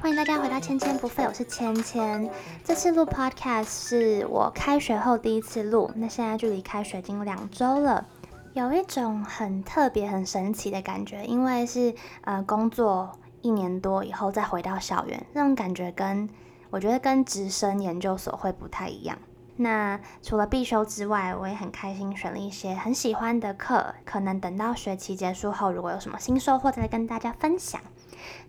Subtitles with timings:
[0.00, 2.30] 欢迎大家回到千千不废，我是千千。
[2.64, 8.06] 这次录 Podcast 是我开学后第一次录，那现在距离开学已经两周了，
[8.54, 16.28] 有一种很特别、很神奇的感觉，因为是呃工作一年多以后再回到校园，那种感觉跟
[16.70, 19.18] 我觉得跟直升研究所会不太一样。
[19.62, 27.80] 那除了必修之外，我也很开心选了一些很喜欢的课，可能等到学期结束后，如果有什么新收获，再跟大家分享。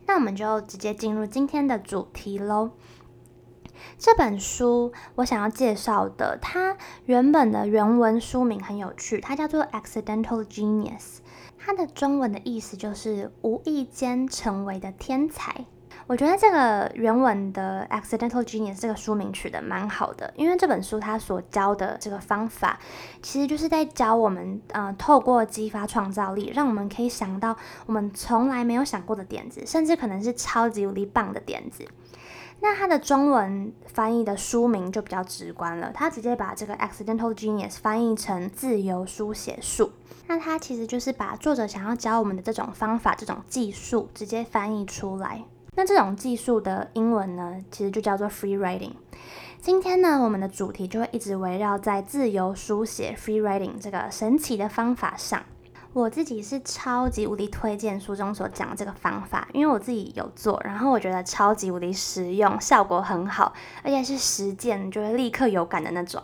[0.05, 2.71] 那我们就直接进入今天的主题喽。
[3.97, 10.91] 这本书我想要介绍的，它原本的原文书名很有趣，它叫做《Accidental Genius》，
[11.57, 15.65] 它的中文的意思就是无意间成为的天才。
[16.05, 22.77] 我觉得这个原文的 Accidental Genius 这个书名取得蛮好的，因为这本书它所教的这个方法，
[23.21, 31.85] 其实就是在教我们，呃，透过激发创造力，让我们可以想到我们从来没有想过的点子，甚至可能是超级无敌棒的点子。
[32.59, 39.91] 那它的中文翻译的书名就比较直观了，它直接把这个 Accidental Genius 翻译成自由书写术。
[40.27, 45.43] 那它其实就是把作者想要教我们的这种方法、这种技术直接翻译出来。
[45.75, 48.91] 那这种技术的英文呢，其实就叫做 free writing。
[49.59, 55.41] 今天呢，我们的主题就会一直围绕在自由书写 free writing 这个神奇的方法上。
[55.93, 66.21] 我自己是超级无敌推荐书中所讲的这个方法，因为我自己有做，然后我觉得超级无敌实用，效果很好，而且是实践就会立刻有感的那种。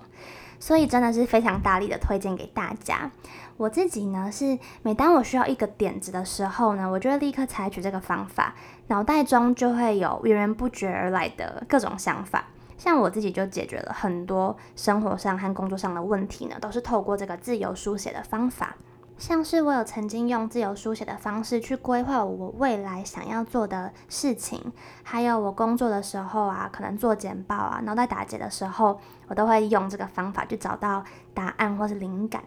[0.60, 3.12] 所以真的是非常大力的推荐给大家。
[3.56, 8.56] 我自己呢，是每当我需要一个点子的时候呢，我就会立刻采取这个方法，
[8.90, 12.46] 脑袋中就会有源源不绝而来的各种想法。
[12.76, 18.76] 像我自己就解决了很多生活上和工作上的问题呢，都是透过这个自由书写的方法。
[19.18, 24.72] 像是我有曾经用自由书写的方式去规划我未来想要做的事情，
[25.04, 28.98] 还有我工作的时候啊，可能做简报啊，脑袋打结的时候，
[29.28, 31.04] 我都会用这个方法去找到
[31.34, 32.42] 答案或是灵感。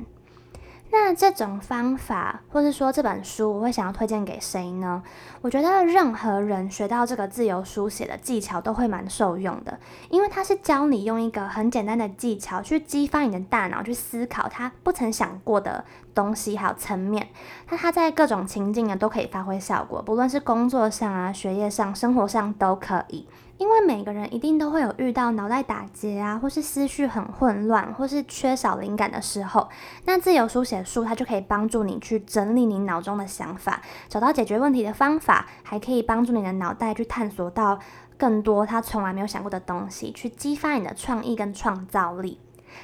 [0.94, 5.02] 那这种方法，或是说这本书，我会想要推荐给谁呢？
[5.40, 9.78] 我觉得任何人学到这个自由书写的技巧都会蛮受用的，
[10.10, 15.82] 因为它是教你用一个很简单的技巧去激发你的大脑去思考他不曾想过的
[16.14, 17.26] 东西，还有层面。
[17.70, 23.26] 那它在各种情境呢都可以发挥效果，不论是工作上啊、学业上、生活上都可以。
[23.62, 29.68] 因为每个人一定都会有遇到脑袋打结啊，或是思绪很混乱，或是缺少灵感的时候，
[30.04, 37.78] 那自由书写术它就可以帮助你去整理你脑中的想法，找到解决问题的方法，还可以帮助你的脑袋去探索到
[38.18, 42.40] 更多他从来没有想过的东西，去激发你的创意跟创造力。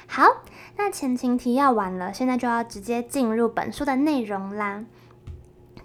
[0.07, 0.23] 好，
[0.77, 4.85] 那前情提要完了，现在就要直接进入本书的内容啦。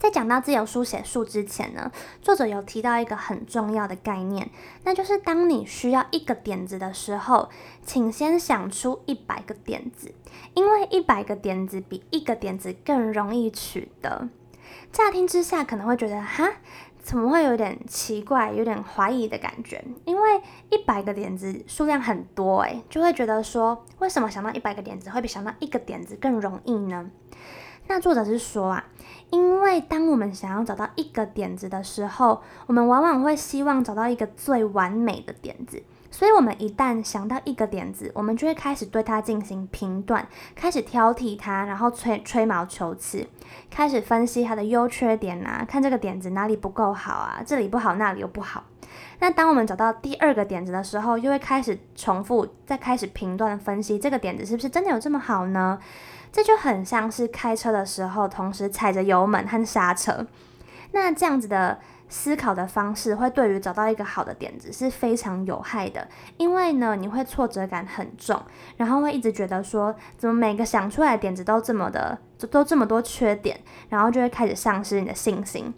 [0.04, 4.50] 在讲到自由书写术之前呢，作者有提到一个很重要的概念，
[4.82, 7.48] 那就是当你需要一个点子的时候，
[7.86, 10.14] 请先想出一百个点子，
[10.52, 14.28] 因为一百个点子比一个点子更容易取得。
[14.92, 16.50] 乍听之下可能会觉得哈，
[17.00, 19.82] 怎么会有点奇怪，有点怀疑的感觉？
[20.04, 27.10] 因为一百个点子数量很多诶，就会觉得说，为什么想到一百个点子会比想到一个点子更容易呢？
[27.86, 28.86] 那作者是说啊，
[29.34, 40.24] 因为当我们想要找到一个点子的时候，我们往往会希望找到一个最完美的点子，所以我们一旦想到一个点子，我们就会开始对它进行评断，
[40.54, 43.26] 开始挑剔它，然后吹吹毛求疵，
[43.68, 48.62] 开始分析它的优缺点啊，看这个点子哪里不够好啊，这里不好，那里又不好。
[49.18, 55.80] 那当我们找到第二个点子的时候，又会开始重复，再开始评断分析这个点子是不是真的有这么好呢？
[56.34, 60.26] 这就很像是开车的时候，同时踩着油门和刹车。
[60.90, 61.78] 那这样子的
[62.08, 66.08] 思考的方式，会对于找到一个好的点子是非常有害的。
[66.36, 68.42] 因为呢，你会挫折感很重，
[68.76, 72.18] 然后会一直觉得说，怎么每个想出来的点子都这么的，
[72.50, 75.72] 都这么多缺点，然后就会开始丧失你的信心。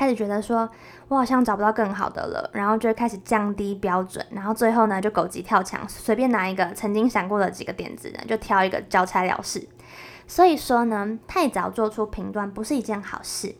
[0.00, 0.66] 开始觉得说，
[1.08, 9.68] 我好像找不到更好的了，然后就开始降低标准，然后最后呢，就狗急跳墙，随便拿一个曾经想过的几个点子呢，就挑一个交差了事。
[10.26, 13.54] 所以说呢，太早做出评断不是一件好事。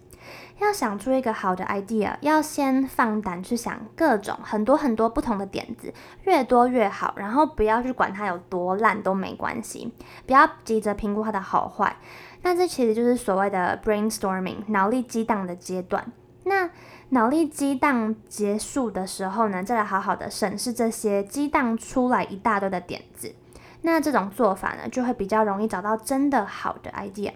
[0.60, 5.92] 要想出一个好的 idea，要先放胆去想各种很多很多不同的点子，
[6.24, 7.12] 越多越好。
[7.18, 9.92] 然后不要去管它有多烂都没关系，
[10.24, 11.94] 不要急着评估它的好坏。
[12.40, 16.10] 那这其实就是所谓的 brainstorming，脑力激荡的阶段。
[16.44, 16.70] 那
[17.10, 23.34] 脑力激荡结束的时候呢，再来好好的审视这些激荡出来一大堆的点子。
[23.82, 27.32] 那这种做法呢，就会比较容易找到真的好的 idea。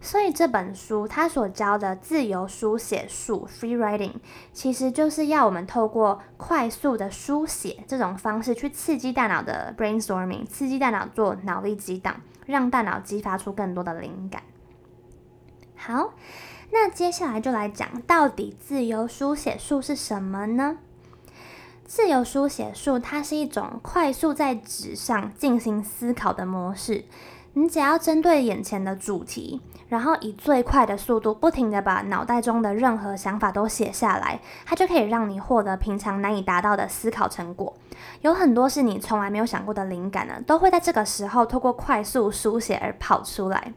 [0.00, 4.12] 所以这本书它所教的自由书写术 （free writing）
[4.52, 14.42] 其实就是要我们透过快速的书写这种方式去刺激大脑的 brainstorming，刺激大脑做脑力激荡，让大脑激发出更多的灵感。
[15.76, 16.12] 好，
[16.76, 20.78] 那接下来就来讲到底自由书写术是什么呢？
[21.86, 27.04] 自由书写术它是一种快速在纸上进行思考的模式。
[27.52, 37.72] 你只要针对眼前的主题，然后以最快的速度，不停地把脑袋中的任何想法都写下来，它就可以让你获得平常难以达到的思考成果。
[38.22, 43.72] 有很多是你从来没有想过的灵感呢，都会在这个时候透过快速书写而跑出来。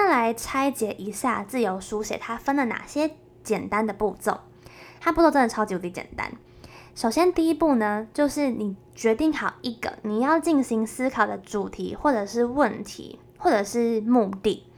[0.00, 4.38] 那来拆解一下自由书写，它分了哪些简单的步骤？
[5.00, 6.30] 它步骤真的超级无敌简单。
[6.94, 14.68] 首先，第一步呢，就是你决定好一个你要进行思考的主题，或者是问题，或者是目的。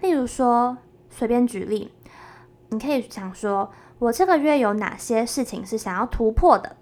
[0.00, 0.78] 例如说，
[1.10, 1.92] 随便举例，
[2.70, 6.76] 你可以想说，我这个月有哪些事情是想要突破的？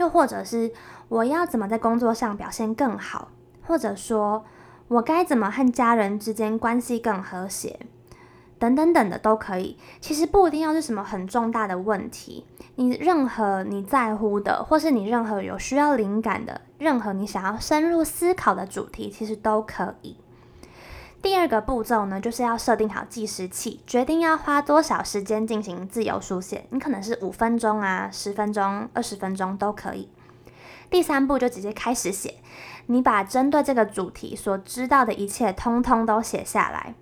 [0.00, 0.72] 又或者是
[1.08, 3.28] 我要怎么在工作上表现更好？
[3.64, 4.44] 或者说
[4.92, 7.80] 我该怎么和家人之间关系更和谐？
[8.58, 12.44] 等等等的都可以，其实不一定要是什么很重大的问题，
[12.74, 20.18] 你任何你在乎的，或是你任何有需要灵感的，任何你想要深入思考的主题，其实都可以。
[21.22, 30.10] 第二个步骤呢，就是要设定好计时器，决定要花多少时间进行自由书写，你可能是五分钟啊、十分钟、二十分钟都可以。
[30.92, 32.34] 第三步就直接开始写，
[32.86, 36.94] 你把针对这个主题所知道的一切，通通都写下来。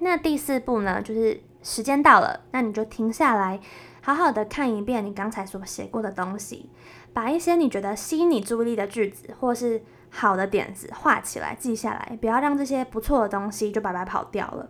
[0.00, 3.60] 那第四步呢，就是时间到了，那你就停下来，
[4.02, 6.68] 好好的看一遍你刚才所写过的东西，
[7.14, 14.68] 把一些你觉得吸引你注意力的句子或是好的点子画起来，记下来，不要让这些不错的东西就白白跑掉了。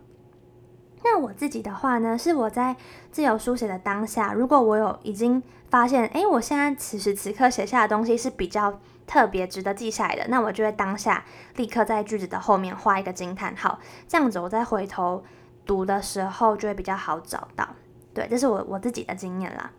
[1.09, 2.75] 那我自己的话呢，是我在
[3.11, 11.23] 自由书写的当下，如果我有已经发现，诶，我现在此时此刻写下的东西是比较特别值得记下来的，那我就会当下
[11.55, 15.23] 立刻在句子的后面画一个惊叹号，这样子我再回头
[15.65, 17.67] 读的时候就会比较好找到。
[18.13, 19.71] 对，这是我我自己的经验啦，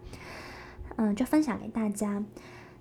[0.96, 2.22] 嗯，就分享给大家。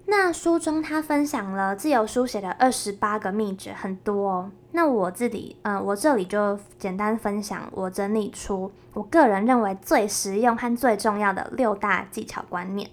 [0.07, 4.51] 那书中他分享了自由书写的二十八个秘诀，很多哦。
[4.71, 12.89] 那我自己，嗯，我这里就简单分享，我整理出我个人认为最实用和最重要的六大技巧观念。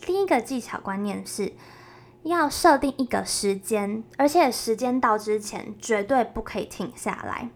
[0.00, 1.52] 第一个技巧观念是。
[2.24, 7.48] 要设定一个时间，而且时间到之前绝对不可以停下来。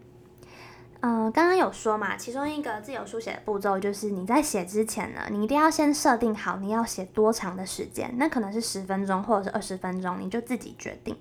[1.05, 11.17] 嗯、刚刚有说嘛，其中一个自由书写的步骤就是你在写之前呢，你一定要先设定好你要写多长的时间，那可能是十分钟或者是二十分钟，你就自己决定。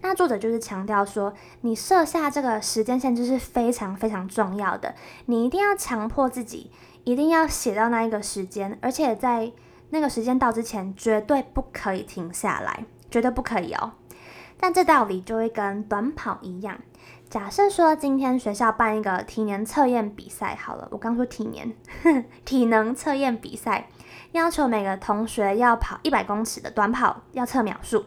[0.00, 4.94] 那作者就是强调说，你设下这个时间限制是非常非常重要的，
[5.26, 6.70] 你一定要强迫自己，
[7.04, 9.52] 一定要写到那一个时间，而且在。
[9.90, 13.92] 那个时间到之前，绝对不可以停下来，绝对不可以哦。
[14.58, 16.76] 但这道理就会跟短跑一样。
[17.28, 23.88] 假设说今天学校办一个体能测验比赛，好了，我刚说体能， 体能测验比赛，
[24.30, 28.06] 要求每个同学要跑一百公尺的短跑，要测秒数。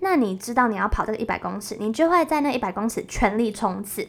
[0.00, 4.08] 那你知道你要跑这个一百公尺，你就会在那一百公尺全力冲刺。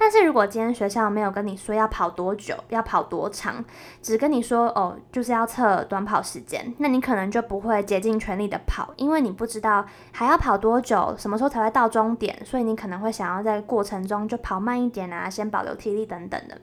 [0.00, 3.64] 但是如果今天学校没有跟你说要跑多久，要跑多长，
[4.00, 16.56] 只跟你说哦，就是要测短跑时间，那你可能就不会竭尽全力的跑，因为你不知道还要跑多久，什么时候才会到终点，所以你可能会想要在过程中就跑慢一点啊，先保留体力等等的。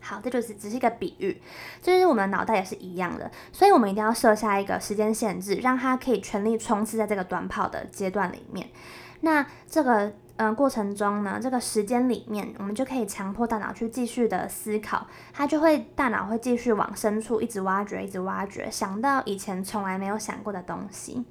[0.00, 1.42] 好，这就是只是一个比喻，
[1.82, 8.68] 就是我们的脑袋也是一样的，所以我们一定要设下一个时间限制，让它可以全力冲刺在这个短跑的阶段里面。
[9.22, 10.12] 那这个。
[10.38, 21.24] 嗯，过程中呢，这个时间里面，我们就可以强迫大脑去继续的思考，它就会大脑会继续往深处一直挖掘，一直挖掘，想到以前从来没有想过的东西。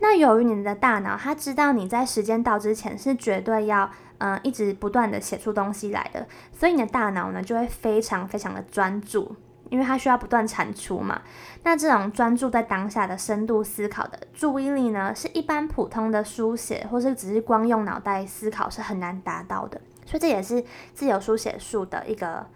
[0.00, 3.88] 那由于你的大脑，它知道你在时间到之前是绝对要
[4.18, 9.36] 嗯一直不断的写出东西来的，所以你的大脑呢就会非常非常的专注。
[9.74, 11.20] 因为它需要不断产出嘛，
[11.64, 19.80] 那这种专注在当下的深度思考的注意力呢，是一般普通的书写或是只是光用脑袋思考是很难达到的。
[20.06, 22.46] 所以这也是自由书写术的一个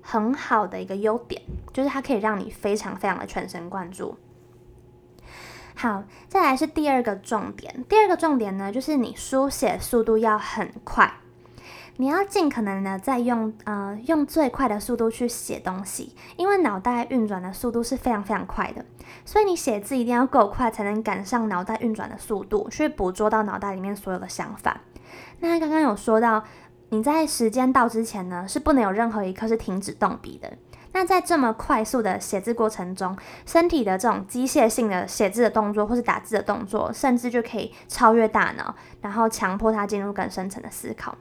[0.00, 1.42] 很好的一个优点，
[1.72, 4.16] 就是它可以让你非常非常的全神贯注。
[5.74, 11.12] 好，再来是第二个重点，第二个重点呢，就是你书写速度要很快。
[12.00, 18.84] 你要尽可能的在用呃用最快的速度去写东西，因为脑袋运转的速度是非常非常快的，
[19.24, 24.80] 所以你写字一定要够快，才能赶上脑袋运转的速度，去捕捉到脑袋里面所有的想法。
[25.40, 26.44] 那刚刚有说到，
[26.90, 30.52] 你在时间到之前呢，是不能有任何一刻是停止动笔的。
[30.92, 41.16] 那在这么快速的写字过程中，身体的这种机械性的写字的动作，或是打字的动作，甚至就可以超越大脑，然后强迫它进入更深层的思考。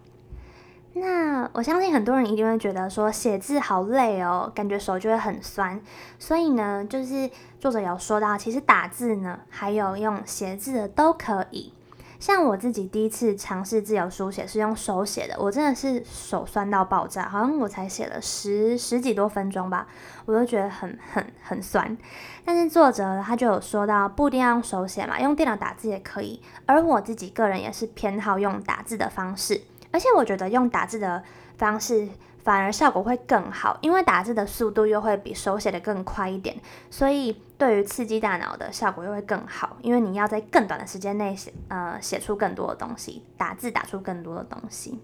[0.99, 5.79] 那我相信很多人一定会觉得说写字好累哦，感觉手就会很酸。
[6.17, 11.73] 所以呢，就是作者有说到，其实打字呢，还有用写字的都可以。
[12.19, 19.85] 像我自己第一次尝试自由书写是用手写的，我真的是手酸到爆炸，好像我才写了十十几多分钟吧，
[20.25, 21.95] 我都觉得很很很酸。
[22.43, 26.41] 但是作者他就有说到，不一定要用手写嘛，用电脑打字也可以。
[26.65, 29.61] 而我自己个人也是偏好用打字的方式。
[29.91, 31.23] 而且我觉得用打字的
[31.57, 32.07] 方式
[32.43, 36.55] 反而效果会更好，因为打字的速度又会比手写的更快一点，
[36.89, 39.77] 所以对于刺激大脑的效果又会更好。
[39.81, 44.99] 因为你要在更短的时间内写，呃，写出更多的东西，打字打出更多的东西。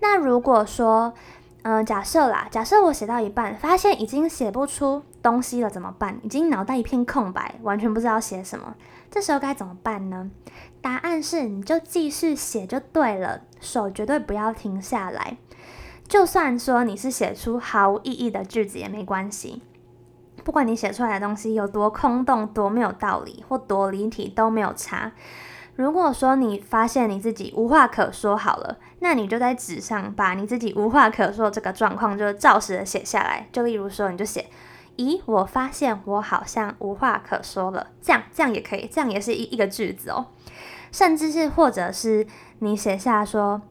[0.00, 1.12] 那如果说，
[1.62, 6.18] 嗯、假设啦，假设我写到一半，发现已经写不出东西了，怎么办？
[6.22, 8.74] 已经脑袋一片空白，完全不知道写什么，
[9.10, 10.30] 这时候该怎么办呢？
[10.80, 15.36] 答案是，你就继续写就对了，手绝对不要停下来。
[16.08, 19.60] 就算说你是写出毫无意义的句子也没关系，
[20.42, 25.12] 不管你写出来的东西有多空洞、多没有道理或多离题都没有差。
[25.76, 33.46] 如果说你发现你自己无话可说好了，那你就在纸上把你自己无话可说这个状况就照实的写下来。
[33.52, 34.46] 就例如说，你就写。
[34.98, 40.26] 咦，我发现我好像无话可说了，这样这样也可以，这样也是一一个句子哦。
[40.90, 42.26] 甚至是或者是
[42.58, 43.62] 你写下说，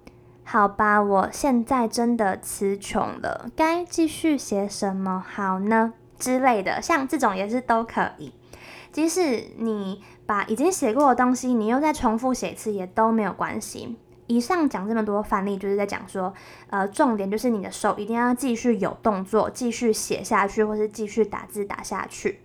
[0.43, 8.33] 好吧，我现在真的词穷了，该继续写什么好呢之类的，像这种也是都可以。
[8.93, 13.97] 即使你把已经写过的东西，你又再重复写一次，也都没有关系。
[14.27, 16.33] 以上讲这么多范例，就是在讲说，
[16.69, 22.41] 呃，重点就是你的手一定要继续有动作，继续写下去，或是继续打字打下去。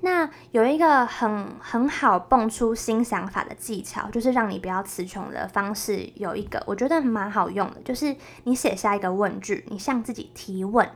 [0.00, 8.14] 那有一个很很好蹦出新想法的技巧，就是让你不要词穷的方式，有一个我觉得蛮好用的，就是
[8.44, 10.88] 你写下一个问句，你向自己提问。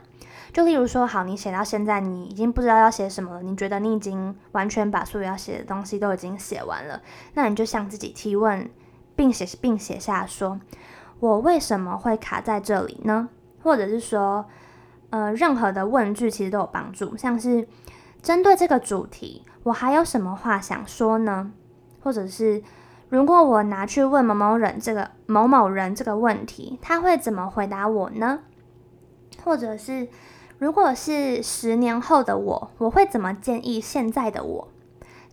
[0.53, 7.01] 就例如说，好，你写到现在，你已经不知道要写什么了，你觉得你已经完全把所有要写的东西都已经写完了，
[7.33, 8.69] 那你就向自己提问。
[9.23, 10.59] 并写并写下说，
[11.21, 13.29] 我为什么会卡在这里呢？
[13.63, 14.45] 或者是说，
[15.11, 17.15] 呃，任何的问句其实都有帮助。
[17.15, 17.65] 像是
[18.21, 21.53] 针对这个主题，我还有什么话想说呢？
[22.01, 22.61] 或者是
[23.07, 28.39] 如果我拿去问某某人这个某某人这个问题，他会怎么回答我呢？
[29.45, 30.09] 或者是
[30.57, 34.67] 如果是十年后的我，我会怎么建议现在的我？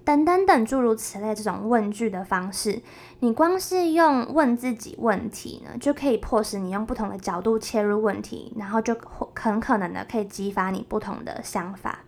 [0.04, 2.82] 等等等，诸如此类这种问句的方式，
[3.20, 8.96] 你光是用问自己问题呢，就可以迫使你用不同的角度切入问题，然后就
[9.34, 12.00] 很可能的可以激发你不同的想法。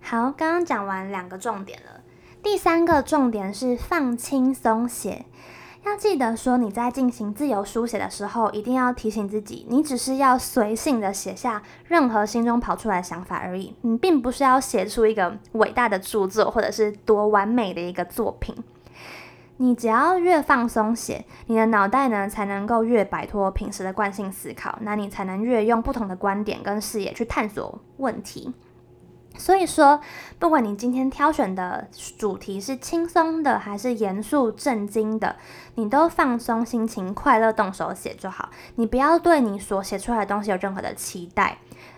[0.00, 2.00] 好，刚刚讲完两个重点了，
[2.42, 5.26] 第三个重点是放轻松写。
[5.84, 18.54] 要记得说，你在进行自由书写的时候，一定要提醒自己，你只是要随性的写下任何心中跑出来的想法而已，你并不是要写出一个伟大的著作，或者是多完美的一个作品。
[19.56, 28.52] 你只要越放松写，你的脑袋呢才能够越摆脱平时的惯性思考，那你才能越用不同的观点跟视野去探索问题。
[29.40, 29.98] 所以说，
[30.38, 35.36] 不管你今天挑选的主题是轻松的还是严肃正经的，
[35.76, 38.50] 你都放松心情，快乐动手写就好。
[38.74, 41.56] 你不要对你所写出来的东西有任何的期待，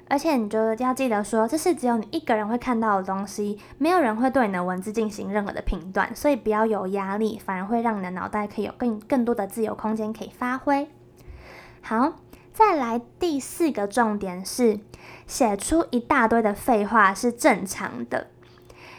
[0.09, 10.89] 而且你就要记得说，这是只有你一个人会看到的东西，没有人会对你的文字进行任何的评断，所以不要有压力，反而会让你的脑袋可以有更更多的自由空间可以发挥。
[11.83, 12.13] 好。
[12.53, 14.79] 再来第四个重点是，
[15.27, 18.29] 写出一大堆的废话是正常的。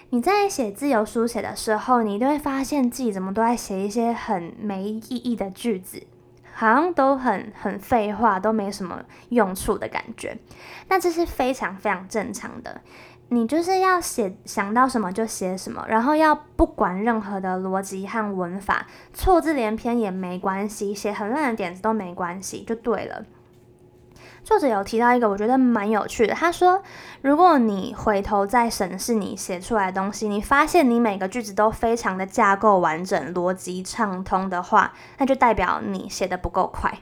[0.10, 6.04] 你在写自由书写的时候，你都会发现自己怎么都在写一些很没意义的句子，
[6.54, 10.38] 好像都很很废话，都没什么用处的感觉。
[10.88, 12.82] 那这是非常非常正常的。
[13.30, 23.26] 你就是要写，想到什么就写什么，然后要不管任何的逻辑和文法，错字连篇也没关系，写很烂的点子都没关系，就对了。
[24.44, 26.84] 作者有提到一个我觉得蛮有趣的，他说，
[27.22, 37.00] 如果你回头再审视你写出来的东西，你发现你每个句子都非常的架构完整、逻辑畅通的话，那就代表你写得不够快。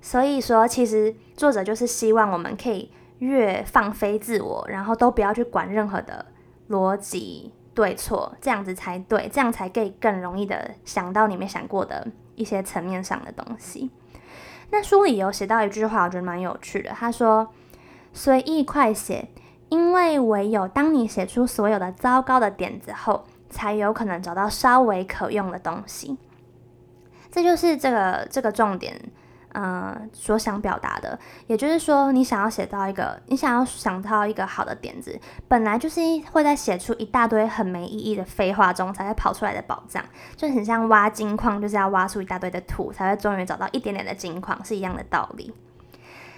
[0.00, 6.26] 所以说，其实作者就是希望我们可以越放飞自我，然后都不要去管任何的
[6.70, 13.90] 逻辑对错，这样子才对，这样才可以更容易的想到你没想过的一些层面上的东西。
[14.72, 16.90] 那书里有写到一句话，我觉得蛮有趣的。
[16.90, 17.52] 他说
[18.14, 19.28] ：“随意快写，
[19.68, 26.16] 因为唯有当你写出所有的糟糕的点子后，才有可能找到稍微可用的东西。”
[27.30, 28.98] 这就是这个这个重点。
[29.52, 40.02] 呃，所想表达的，也就是说，你想要写到一个，你想要想到一个好的点子，本来就是会在写出一大堆很没意义的废话中才会跑出来的宝藏，
[40.36, 45.52] 就很像挖金矿，就是要挖出一大堆的土，才会终于找到一点点的金矿，是一样的道理。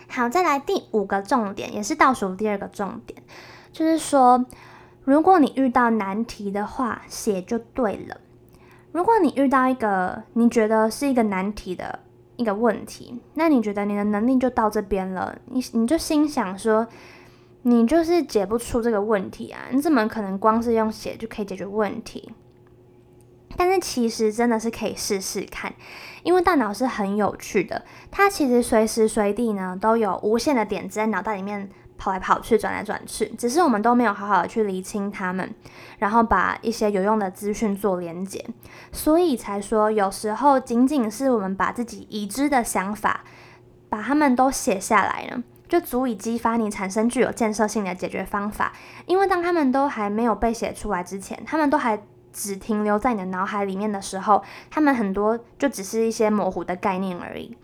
[0.09, 3.23] 好，再来第五个重点，也是倒数第二个重点，
[3.73, 4.45] 就是说，
[5.05, 8.17] 如果你遇到难题的话，写就对了。
[8.91, 12.01] 如果你遇到一个你觉得是一个难题的。
[12.37, 15.39] 一个问题，那你觉得你的能力就到这边了？
[15.47, 16.87] 你你就心想说，
[17.63, 19.67] 你就是解不出这个问题啊？
[19.71, 22.33] 你怎么可能光是用写就可以解决问题？
[23.57, 25.73] 但是其实真的是可以试试看，
[26.25, 31.71] 因为大脑是很有趣的，它其实随时随地呢都有无限的点子在脑袋里面。
[31.97, 35.55] 跑来跑去，转来转去，只是我们都没有好好的去厘清它们，
[35.99, 38.45] 然后把一些有用的资讯做连结，
[38.93, 43.23] 所以才说有时候仅仅是我们把自己已知的想法，
[43.89, 48.73] 把它们都写下来呢，就足以激发你产生具有建设性的解决方法。
[49.07, 57.57] 因为当他们都还没有被写出来之前，他们都还只停留在你的脑海里面的时候，他们很多就只是一些模糊的概念而已。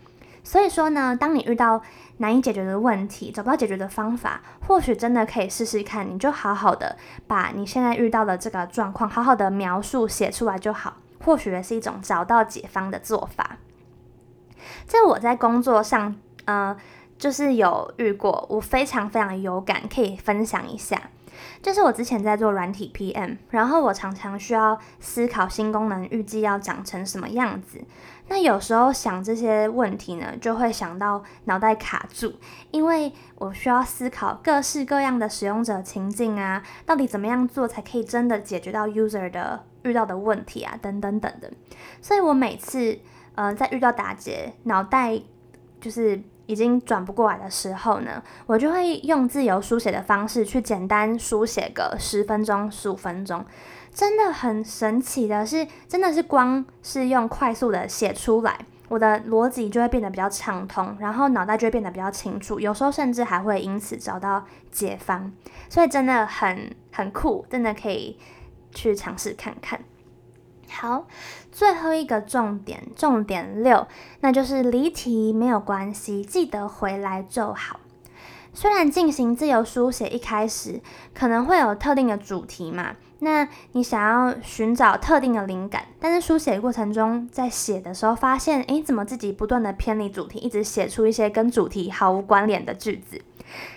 [0.43, 1.81] 所以说呢，当你遇到
[2.17, 6.09] 难以解决的问题，找不到解决的方法，或许真的可以试试看。
[6.09, 10.97] 你就好好的把你现在遇到的这个状况，好好的描述写出来就好。
[11.23, 13.57] 或许也是一种找到解方的做法。
[14.87, 16.75] 这我在工作上，呃，
[17.17, 20.99] 就是有遇过，我非常非常有感，可以分享一下。
[21.61, 27.83] 就是我之前在做软体 PM，然后我常常需要思考新功能预计要长成什么样子。
[28.31, 32.31] 那有时候想这些问题呢，就会想到脑袋卡住，
[32.71, 41.51] 因为我需要思考各式各样的使用者情境啊，到底怎么样做才可以真的解决到 user 的遇到的问题啊，等等等等。
[42.01, 42.97] 所以我每次
[43.35, 45.19] 呃在遇到打结，脑袋
[45.81, 46.23] 就是。
[46.47, 53.45] 已经转不过来的时候呢，我就会用自由书写的方式去简单书写个十分钟、十五分钟。
[53.93, 62.59] 真的很神奇的是，真的是光是用快速的写出来，我的逻辑就会变得比较畅通，然后脑袋就会变得比较清楚。
[62.59, 65.31] 有时候甚至还会因此找到解方，
[65.69, 68.17] 所以真的很很酷，真的可以
[68.71, 69.81] 去尝试看看。
[70.69, 71.05] 好，
[71.51, 73.85] 最后一个重点，重点六，
[74.21, 77.81] 那就是离题没有关系，记得回来就好。
[78.53, 80.81] 虽然进行自由书写一开始
[81.13, 93.21] 可能会有特定的主题嘛，那你想要寻找特定的灵感，但是书写过程中在写的时候发现，诶，怎么自己不断的偏离主题，一直写出一些跟主题毫无关联的句子。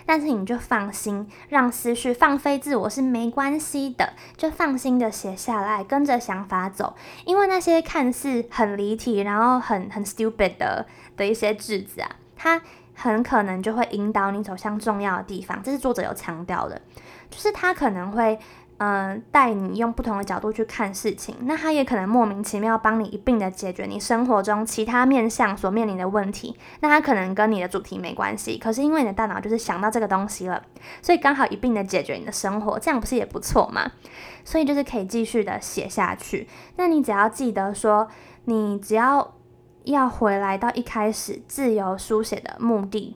[0.03, 6.95] 但是你就放心，让思绪放飞自我是没关系的，就放心的写下来，跟着想法走。
[7.25, 12.59] 因为那些看似很离题，然后很很 stupid 的的一些句子啊，它
[12.95, 15.61] 很可能就会引导你走向重要的地方。
[15.61, 16.81] 这是作者有强调的，
[17.29, 18.39] 就是它可能会。
[18.77, 26.57] 嗯，带你用不同的角度去看事情，那他也可能莫名其妙帮你一并的解决你生活中其他面向所面临的问题。
[26.81, 30.61] 那他可能跟你的主题没关系，可是因为你的大脑就是想到这个东西了，
[31.01, 33.89] 所以刚好一并的解决你的生活，这样不是也不错吗？
[34.43, 36.49] 所以就是可以继续的写下去。
[36.75, 38.09] 那你只要记得说，
[38.43, 39.35] 你只要
[39.85, 43.15] 要回来到一开始自由书写的目的。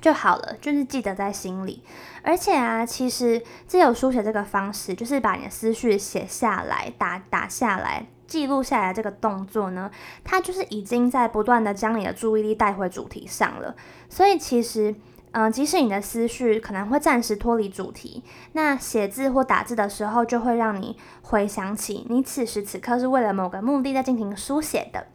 [0.00, 1.82] 就好了，就是记得在心里。
[2.22, 9.90] 而且啊，其实自由书写这个方式，就是把你的思绪写下来、打打下来、记录下来这个动作呢，
[10.24, 13.76] 它就是已经在不断的将你的注意力带回主题上了。
[14.08, 14.94] 所以其实，
[15.32, 25.06] 嗯、即使你的思绪可能会暂时脱离主题，那写字或打字的时候，就会让你回想起你此时此刻是为了某个目的在进行书写的。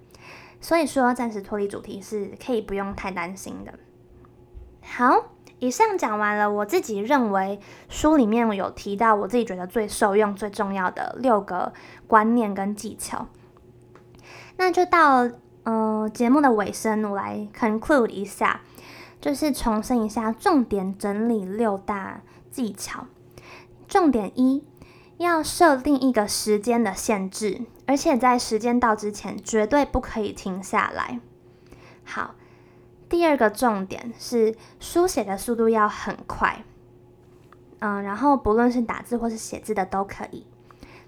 [0.61, 3.73] 所以说，暂时脱离主题是可以不用太担心的。
[4.83, 6.51] 好，以上讲完了。
[6.51, 11.73] 我自己认为书里面有提到，我自己觉得最受用、最重要的六个
[12.07, 13.27] 观念跟技巧。
[14.57, 15.29] 那就到
[15.63, 18.61] 嗯、节目的尾声，我来 conclude 一下。
[19.21, 23.05] 就是重申一下，重点整理六大技巧。
[23.87, 24.65] 重点一，
[25.17, 31.19] 要设定一个时间的限制，而且在时间到之前绝对不可以停下来。
[32.03, 32.33] 好，
[33.11, 36.63] 第二个重点是书写的速度要很快，
[37.79, 40.47] 嗯，然后不论是打字或是写字的都可以。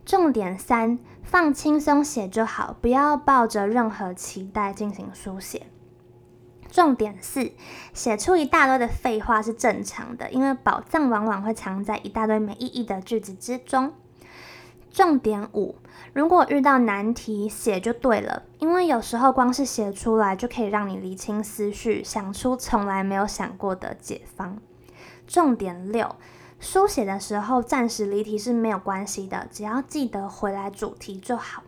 [0.06, 5.68] 重点三，放轻松写就好，不要抱着任何期待进行书写。
[6.70, 7.54] 重点四，
[7.94, 13.94] 写出一大堆的废话是正常的，因为宝藏往往会藏在一大堆没意义的句子之中。
[14.94, 15.76] 重点五，
[16.14, 24.60] 如果遇到难题，写就对了，因为有时候光是写出来就可以让你理清思绪，想出从来没有想过的解方。
[25.26, 26.16] 重点六，
[26.60, 31.64] 书写的时候暂时离题是没有关系的，只要记得回来主题就好。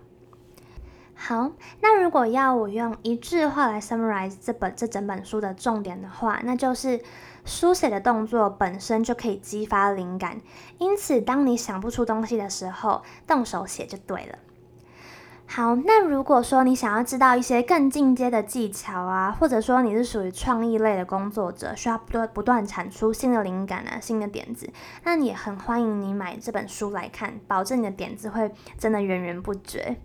[1.15, 7.01] 好，那如果要我用一句话来 summarize 这本这整本书的重点的话，那就是
[7.45, 10.41] 书写的动作本身就可以激发灵感，
[10.79, 14.39] 因此当你想不出东西的时候，动手写就对了。
[15.47, 24.67] 好，那如果说你想要知道一些更进阶的技巧啊，或者说你是属于创意类的工作者，需要不断不断产出新的灵感啊、新的点子，
[25.03, 29.97] 那你也很欢迎你买这本书来看，保证你的点子会真的源源不绝。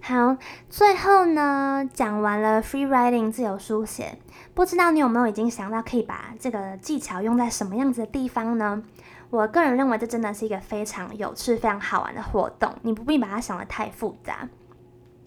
[0.00, 0.36] 好，
[0.70, 4.18] 最后呢，讲完了 free writing 自由书写，
[4.54, 8.82] 不知道你有没有已经想到可以把这个技巧用在什么样子的地方呢？
[9.28, 14.48] 我个人认为这真的是一个非常有趣、非常好玩的活动，你不必把它想得太复杂。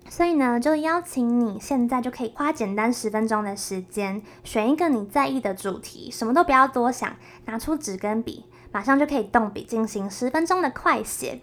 [0.10, 11.41] 所以呢，就邀请你现在就可以花简单十分钟的时间，选一个你在意的主题，什么都不要多想，拿出纸跟笔，马上就可以动笔进行十分钟的快写。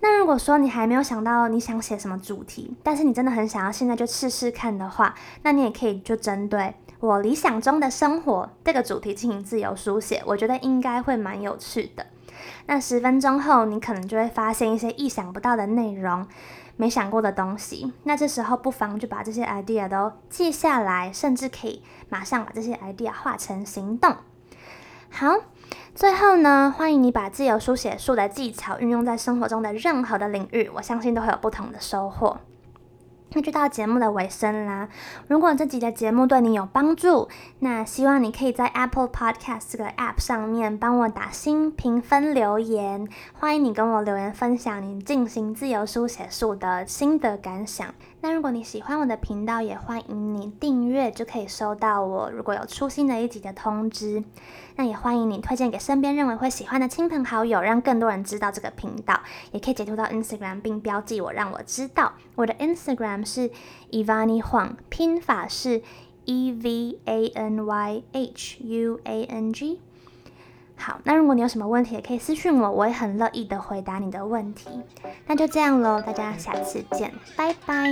[0.00, 12.06] 那如果说你还没有想到你想写什么主题，但是你真的很想要现在就试试看的话，那你也可以就针对我理想中的生活这个主题进行自由书写，我觉得应该会蛮有趣的。
[12.66, 16.26] 那十分钟后，你可能就会发现一些意想不到的内容，
[16.76, 17.92] 没想过的东西。
[18.04, 24.14] 那这时候不妨就把这些 idea 都记下来，甚至可以马上把这些 idea 化成行动。
[25.10, 25.34] 好。
[25.96, 32.36] 最后呢，欢迎你把自由书写术的技巧运用在生活中的任何的领域，我相信都会有不同的收获。
[33.30, 34.90] 那就到节目的尾声啦。
[35.26, 37.30] 如果这集的节目对你有帮助，
[37.60, 43.08] 那希望你可以在 Apple Podcast 这个 App 上面帮我打新评分留言。
[43.32, 47.94] 欢迎你跟我留言分享你进行自由书写术的心得感想。
[48.28, 54.24] 那如果你喜欢我的频道，也欢迎你订阅，就可以收到我如果有出新的一集的通知。
[54.74, 59.20] 那也欢迎你推荐给身边认为会喜欢的亲朋好友，让更多人知道这个频道。
[59.52, 62.14] 也可以截图到 Instagram 并标记我，让我知道。
[62.34, 63.48] 我的 Instagram 是
[63.92, 65.82] Evany Huang，拼法是
[66.24, 69.78] E V A N Y H U A N G。
[70.76, 74.68] 好那如果你有什么问题也可以私信我我也很乐意的回答你的问题。
[75.26, 77.86] 那就这样喽大家下次见拜拜。